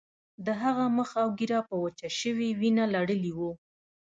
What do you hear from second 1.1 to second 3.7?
او ږیره په وچه شوې وینه لړلي وو